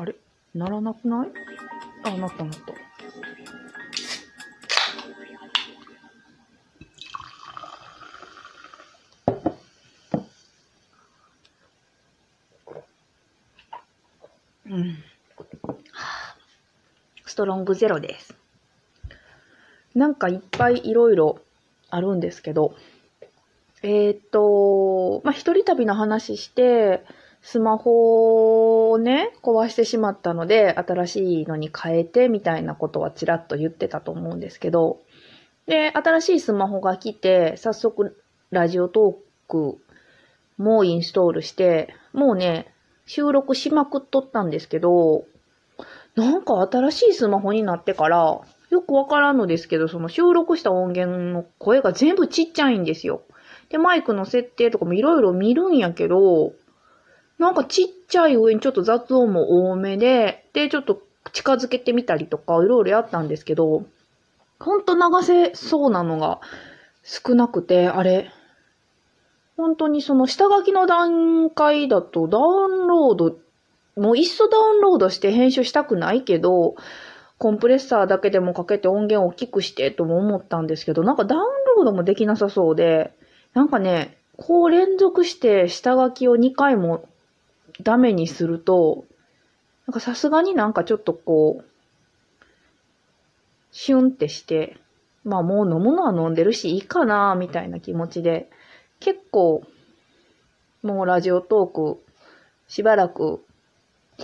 [0.00, 0.14] あれ？
[0.54, 1.28] ならなくない？
[2.04, 2.72] あ、なったなった。
[14.70, 14.96] うん。
[17.26, 18.34] ストロングゼロです。
[19.94, 21.40] なんかいっぱいいろいろ
[21.90, 22.74] あるんですけど、
[23.82, 27.04] えーっと、まあ、一人旅の話して、
[27.42, 35.00] スマホをね、壊してしまったので、新しいのに変えてみたいなことはちらっと言ってたと思うんですけど、
[35.66, 38.16] で、新しいスマホが来て、早速
[38.50, 39.78] ラジオトーク
[40.58, 42.72] もインストールして、もうね、
[43.06, 45.24] 収録しまくっとったんですけど、
[46.16, 53.22] なんか新しいスマホになってから、よくわからんのですけど、その収録した音源の声が全部ちっちゃいんですよ。
[53.68, 56.52] で、マイクの設定とかもいろいろ見るんやけど、
[57.40, 63.86] なんかちっちゃい上にちょっと雑音も多めで、で、ちょっと近づけてみたりとか、いろいろやったんですけど、
[64.58, 66.40] ほんと流せそうなのが
[67.02, 68.30] 少なくて、あれ、
[69.56, 73.38] 本当にその下書きの段階だとダウンロード、
[73.96, 76.74] もういっそダウンロードして編集したくないけど、
[77.38, 81.42] コンプレッサーだけでもかけて音源を大きくしてとも思ったんですけど、なんかダウン
[81.76, 83.14] ロードもできなさそうで、
[83.54, 87.08] なんかね、こう連続して下書きを2回も
[87.82, 89.04] ダメにすると、
[89.86, 91.64] なんかさすがになんかちょっとこう、
[93.72, 94.76] シュンってして、
[95.24, 98.50] まあもう飲むのは飲んでるしいいかな、みたいな気持ちで、
[98.98, 99.62] 結構、
[100.82, 102.02] もうラジオトーク、
[102.68, 103.44] しばらく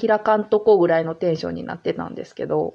[0.01, 2.75] 開かんとこぐらいのテンションになってたんですけど、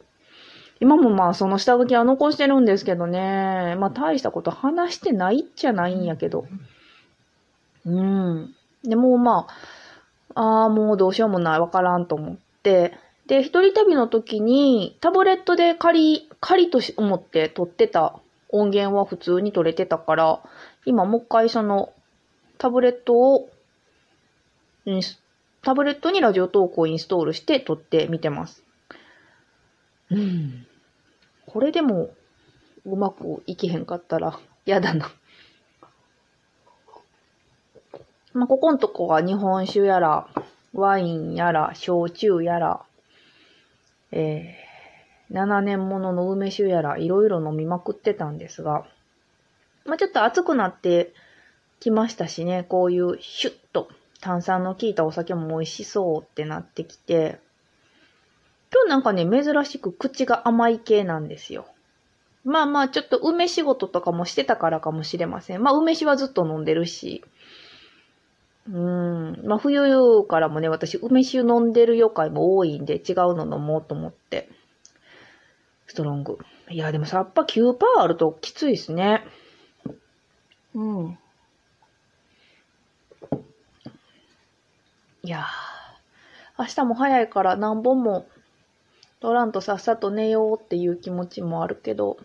[0.79, 6.45] 今もまあその下書きは残してるんですけどね、まあ大したこと話してないっちゃないんやけど、
[7.85, 8.55] うん。
[8.83, 9.53] でもまあ、
[10.35, 12.93] ああ、もうどうしようもない、わからんと思って、
[13.27, 18.19] で、一人旅の時にタブレットで仮、仮と思って撮ってた
[18.49, 20.41] 音源は普通に撮れてたから、
[20.85, 21.93] 今もう一回その
[22.57, 23.49] タブレットを、
[25.61, 28.63] タブレットにラジオトークをインストールして撮ってみてます。
[30.09, 30.65] うん。
[31.45, 32.09] これでも
[32.85, 35.11] うまくいけへんかったら嫌だな。
[38.33, 40.27] まあ、ここんとこは日本酒やら、
[40.73, 42.81] ワインやら、焼酎やら、
[44.11, 48.85] えー、7年ものの梅酒やら、いろいろ飲みまくってたんですが、
[49.85, 51.13] まあ、ちょっと暑くなって
[51.79, 53.89] きましたしね、こういうシュッと
[54.21, 57.39] 炭酸の効いたお酒も美味しそうってなってきて、
[58.71, 61.65] 今日なんかね、珍しく口が甘い系なんですよ。
[62.45, 65.61] まあまあ、ちょっと梅仕事とかもしてたからかもしれません。
[65.61, 67.23] まあ、梅酒はずっと飲んでるし、
[68.71, 69.41] うん。
[69.43, 74.49] まあ、冬からもね、私、梅酒飲んでる余回も多いんで、違うの飲もうと思って。
[75.87, 76.37] ストロング。
[76.69, 79.25] いや、でもさっぱ9%あるときついですね。
[80.73, 81.17] うん。
[85.23, 88.25] いやー、明日も早いから何本も
[89.19, 92.17] 取らんとさっさと寝ようっていう気持ちもあるけど、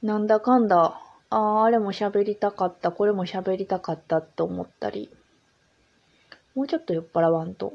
[0.00, 1.00] なんだかんだ、
[1.32, 5.10] ああ、あれも喋りたかった、これも喋りたかったって思ったり、
[6.54, 7.72] もうちょっと酔っ払わんと。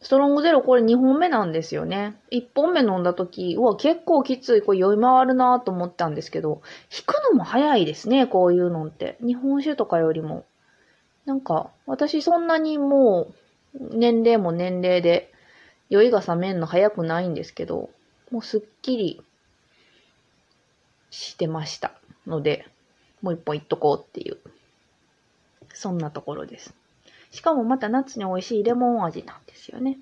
[0.00, 2.14] ストロングゼロこれ2本目なんですよね。
[2.30, 6.62] 1本目飲んだ時、うわ、結構きつい、これ酔い回るなと思ったんですけど、
[6.96, 9.16] 引くのも早いですね、こういうのって。
[9.20, 10.44] 日本酒とかよりも。
[11.24, 13.28] なんか、私そんなにも
[13.74, 15.32] う、年齢も年齢で、
[15.88, 17.90] 酔いが冷めんの早くないんですけど、
[18.30, 19.22] もうすっきり
[21.10, 21.92] してました
[22.26, 22.66] ので、
[23.22, 24.38] もう一本いっとこうっていう、
[25.72, 26.74] そんなところです。
[27.30, 29.98] しかもまた夏に美味しいレモン味なんですよね。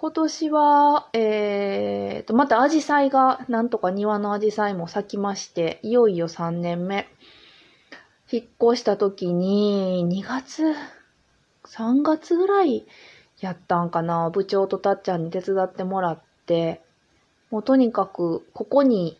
[0.00, 7.06] 今年は、えーと、またアジサイが、なんとか庭のアジサイも咲きまして、いよいよ3年目。
[8.32, 10.74] 引っ越した時に、2月、
[11.66, 12.86] 3月ぐらい
[13.40, 14.30] やったんかな。
[14.30, 16.80] 部長とたっちゃんに手伝ってもらって、
[17.50, 19.19] もうとにかく、ここに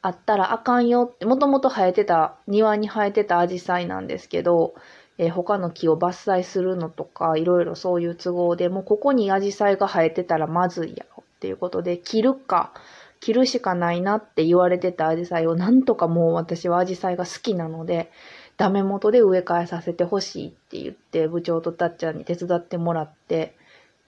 [0.00, 4.74] あったらあかんよって、もともと生えてた、庭に生えてたアジサイなんですけど、
[5.18, 12.72] えー他の木を伐採するのとか、いろいろそういう都合で、もうここにアジサイが生えてたらまずいやろっていうことで、切るか、
[13.20, 18.12] 切るしかないなって言われてたアジサイを、なんとかもう私はアジサイが好きなので、
[18.56, 23.56] ダメ元で植え替えさせてほしいって言って、部長とたっちゃんに手伝ってもらって、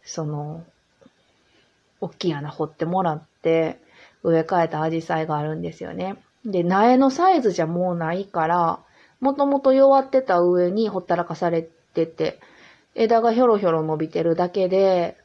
[0.05, 0.65] その、
[2.01, 3.81] 大きい穴掘ってもらって、
[4.23, 6.17] 植え替えたアジサイがあるんですよね。
[6.45, 8.81] で、苗のサイズじゃもうないから、
[9.21, 11.63] もともと弱ってた上にほったらかされ
[11.95, 12.41] てて、
[12.95, 15.17] 枝がひょろひょろ伸びてるだけで、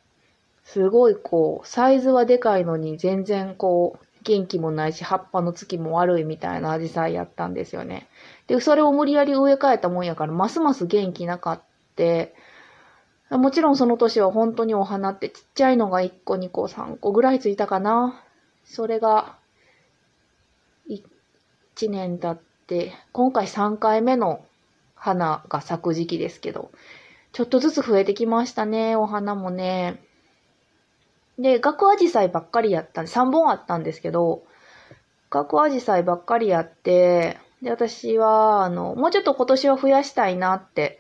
[0.66, 8.08] すごいこう、サイズはでかいのに全然こう、元気もないし、葉っぱのつきも悪いみたいなアジサイやったんですよね。
[8.48, 11.62] で、それを無理やり植え替えたもんやから、ますます元気なかっ
[11.96, 12.34] て、
[13.30, 18.25] もちろんその年は本当にお花ってちっちゃいのが1個2個3個ぐらいついたかな。
[18.66, 19.38] それが、
[20.88, 24.44] 1年経って、今回3回目の
[24.96, 26.72] 花が咲く時期ですけど、
[27.32, 30.02] ちょっとずつ増えてきましたね、お花もね。
[31.38, 34.44] で、学アジサイばっかりやったんで、3本あったんですけど、
[35.30, 41.00] 学アジサイばっかりやって、で、私は、あの、もうちょっと今年は増やしたいなって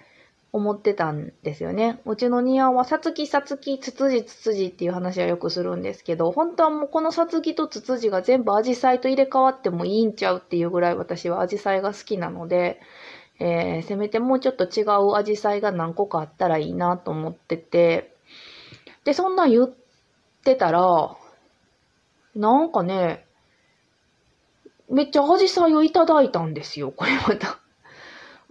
[0.56, 2.00] 思ってたんですよね。
[2.06, 12.80] うちの庭は、さつきさつき、つつじつつじっていう話はよくするんですけど、本当はもうこのさつきとつつじが全部アジサイと入れ替わってもいいんちゃうっていうぐらい私はアジサイが好きなので、
[13.40, 18.16] えー、せめてもうちょっと違うアジサイが何個かあったらいいなと思ってて、
[19.04, 19.74] で、そんなん言っ
[20.46, 21.18] てたら、
[22.34, 23.26] なんかね、
[24.90, 27.60] めっちゃアジサイをいただいたんですよ、これまた。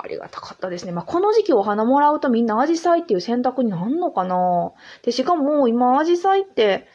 [0.04, 0.92] ありがたかったですね。
[0.92, 4.72] まあ、この時期お花もらうとみんなアジサイっていう選択になんのかな
[5.02, 6.86] で、しかも今アジサイって、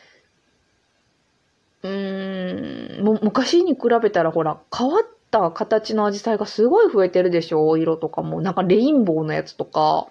[1.81, 8.41] うーん、も昔に比べたらほら、変わった形のアジサイがすごい増えてるでしょ色とかも。
[8.41, 10.07] なんかレインボーのやつとか。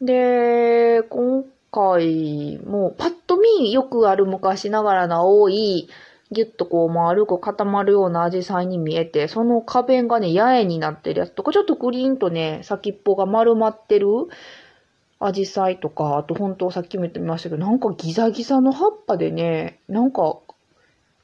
[0.00, 5.88] で、今回もパッと見よくある昔ながらの青い
[6.30, 14.06] ギュッとこう丸く固まるようなアジサイに見えて、その花弁がね、八重になってるやつとか、ちょっとクリーンとね、先っぽが丸まってる
[15.20, 20.38] アジサイとか、あと本当さっきも言ってみましたけど、なんかギザギザの葉っぱでね、なんか、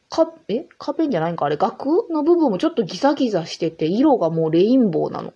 [0.09, 0.67] か、え？
[0.79, 1.47] 花弁じゃないんか？
[1.47, 5.33] あれ、額の部分もちょっとギザギザしてて、色がもうレインボーなの。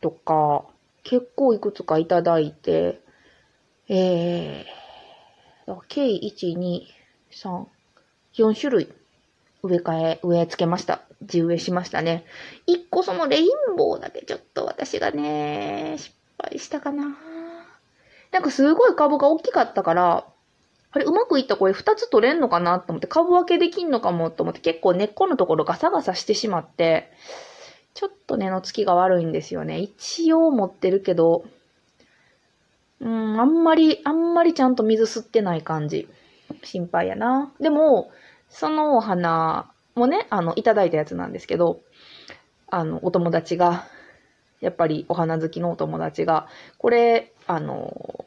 [0.00, 0.64] とか、
[1.04, 3.00] 結構いくつかいただいて、
[3.88, 6.82] えー、計1、2、
[7.32, 7.66] 3、
[8.34, 8.92] 4種類
[9.62, 11.02] 植え替え、植え付けました。
[11.22, 12.24] 地植えしましたね。
[12.66, 17.16] 1個そのレインボーだけちょっと私がね、失敗したかな。
[18.32, 20.26] なんかすごい株が大きかったから、
[20.90, 27.12] あれ、うまくいったこれ2つ取れんのかなと思って、株分けできんのかもと思って、結構根っこのところガサガサしてしまって、
[27.94, 29.78] ちょっと根のつきが悪いんですよね。
[29.78, 31.44] 一応持ってるけど、
[33.00, 36.08] うん、あんまり、あんまりちゃんと水吸ってない感じ。
[36.62, 37.52] 心配やな。
[37.60, 38.10] でも、
[38.52, 41.80] そのお花もね、あの、いただいたやつなんですけど、
[42.70, 43.84] あの、お友達が、
[44.60, 46.46] やっぱりお花好きのお友達が、
[46.78, 48.24] これ、あの、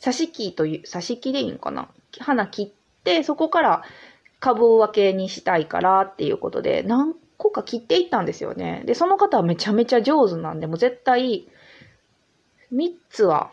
[0.00, 1.88] 挿し木という、挿し木でいいんかな？
[2.18, 3.82] 花切って、そこから
[4.40, 8.82] 株分けにしたいからっていうことで、何個か切っていったんですよね。
[8.86, 11.48] で、その方はめちゃめちゃ上手なんで、もう絶対、
[12.72, 13.50] 3つは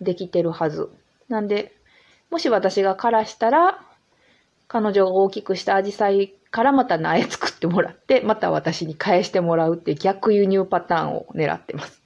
[0.00, 0.90] できてるはず。
[1.28, 1.72] なんで、
[2.30, 3.82] もし私が枯らしたら、
[4.76, 12.02] 彼女が大きくしたアジサイからまた苗作ってもらって、また私に返してもらうって逆輸入パターンを狙ってます。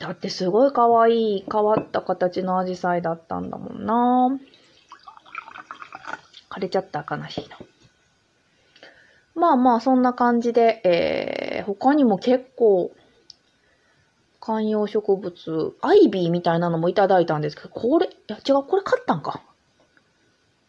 [0.00, 4.40] だってすごい可愛い変わった形のアジサイだったんだもんな
[6.50, 7.56] 枯れちゃった悲しいな。
[9.36, 12.90] まあまあそんな感じで、えー、他にも結構
[14.40, 19.45] 観葉植物、アイビーみたいなのもいただいたんですけど、これ、いや違う、これ買ったんか。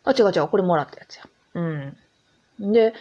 [0.08, 1.24] あ、違う違う、これもらったやつや。
[1.56, 1.98] うん。
[2.72, 2.94] で、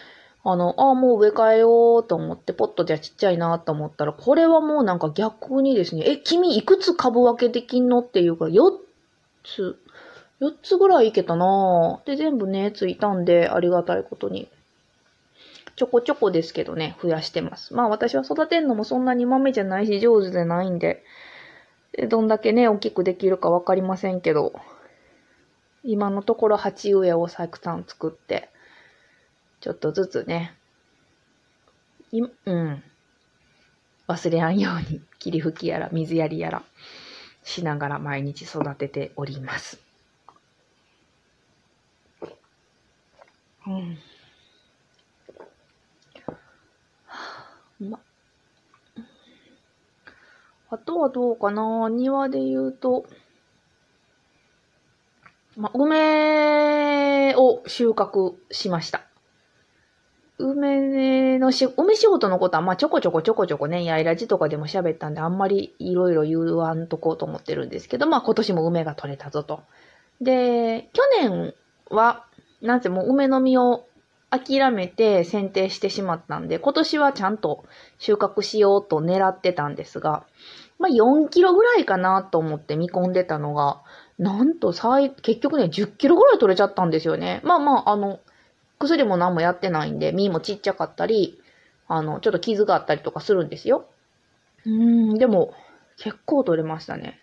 [0.44, 8.72] あの、あ、もう植え替えようと思って、ポットじゃちっちゃいなと思ったら、これはもうなんか逆にですね、え、君いくつ株分けできんのっていうか、4
[9.44, 9.78] つ、
[10.40, 14.48] 4つぐらいいけたなで、全部ね、ついたんで、ありがたいことに。
[15.76, 17.74] ちょこちょこですけどね、増やしてます。
[17.74, 21.04] まあ私は育てんのもそんなに豆じゃないし上手でないんで、
[22.08, 24.52] どんだけね、大きくできるかわかりませんけど、
[25.86, 28.50] 今のところ鉢植えをたくさん作って、
[29.60, 30.54] ちょっとずつね、
[32.12, 32.82] いうん、
[34.08, 36.62] 忘れやんように霧吹きやら水やりやら
[37.44, 39.80] しながら毎日育てております。
[43.66, 43.98] うん。
[47.90, 48.00] ま、
[50.70, 51.88] あとはどうかな。
[51.88, 53.06] 庭で言うと、
[55.56, 59.02] ま、梅を収穫しました。
[60.38, 69.62] 梅のし、梅仕事のことは、ま、ちょこちょこちょこちょこね、やいらじとかでも喋ったんで、あんまりいろいろ言わんとこうと思ってるんですけど、まあ、今年も梅が取れたぞと。
[70.20, 71.54] で、去年
[71.90, 72.26] は、
[72.60, 73.86] なんせもう梅の実を
[74.30, 77.64] 諦めて剪定してしまったんで、今年はちゃんと
[77.98, 80.24] 収穫しようと狙ってたんですが、
[80.78, 83.80] まあ4キロぐらいかなと思って見込んでたのが、
[84.18, 87.40] なんと最、結局ね、10キロぐらい取れちゃったんですよね。
[87.44, 88.20] まあまあ、あの、
[88.78, 91.40] 薬も何もやってないんで、身もちっちゃかったり、
[91.88, 93.86] あの、ちょっと傷があったりとかするんですよ。
[94.64, 95.54] うん、でも、
[95.98, 97.18] 結構取れましたね。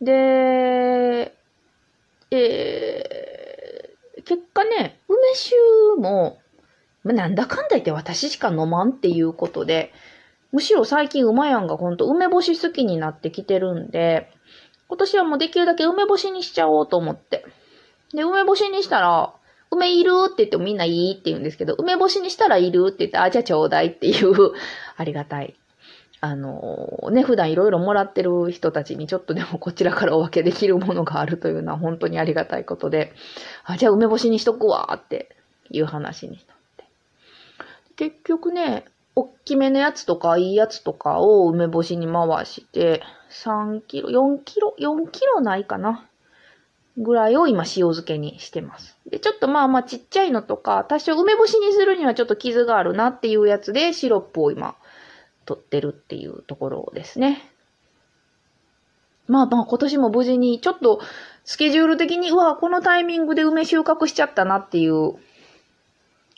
[0.00, 1.34] で、
[2.30, 5.56] えー、結果ね、梅酒
[6.00, 6.38] も、
[7.04, 9.92] まなんだかんだ言って私しか飲まんっていうことで、
[10.52, 14.28] むしろ最近馬やんがほんと梅干し好きになってきてるんで、
[14.88, 17.44] 今年はもうできるだけ梅干しにしちゃおうと思って。
[18.14, 19.32] で、梅干しにしたら、
[19.70, 24.52] 梅いるって言ってもみんないいって言うんですけど、梅干しにしたらいるって言って、あ、じゃあちょうだいっていう
[24.96, 25.54] ありがたい。
[26.20, 33.12] あの、ね、普段いろいろもらってる人たちにちょっとでも こちらからお分けできるものがあるというのは本当にありがたいことで、
[33.64, 35.36] あ、じゃあ梅干しにしとくわって
[35.70, 36.84] いう話になって。
[37.96, 43.02] 結局ね、大きめのやつとかいいやつとかを梅干しに回して、
[43.44, 46.06] 3キロ、4キロ、4キロないかな。
[46.98, 48.96] ぐらいを今塩漬けにしてます。
[49.06, 54.76] で、ちょっとまあまあちっちゃいのとか、多少梅干しにするにはちょっと傷があるなっていうやつでシロップを今
[55.44, 57.42] 取ってるっていうところですね。
[59.28, 61.00] まあまあ今年も無事にちょっと
[61.44, 65.14] スケジュール的に、うわ、このタイミングで梅収穫しちゃったなっていう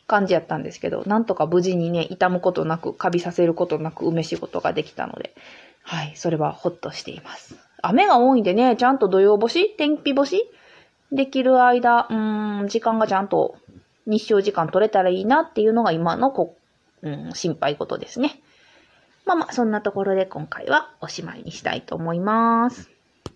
[0.09, 5.35] 感じやったんですけど、なんとか無事にね、傷むことなく、カビさせることなく梅仕事ができたので、
[5.88, 7.57] はい、それはほっとしています。
[7.80, 10.42] 雨が多いんでね、ちゃんと土曜干し天日干し
[11.12, 13.57] できる間、うん、時間がちゃんと
[14.04, 16.59] 日照時間取れたらいいなっていうのが今のこ、
[17.00, 18.38] うん、心配事ですね。
[19.25, 22.98] まあまあ、そんなところで今回はおしまいにしたいと思います。